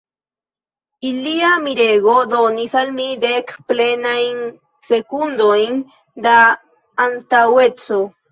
Ilia 1.09 1.49
mirego 1.65 2.15
donis 2.31 2.73
al 2.81 2.89
mi 2.95 3.05
dek 3.25 3.53
plenajn 3.73 4.41
sekundojn 4.87 5.79
da 6.29 6.35
antaŭeco. 7.07 8.03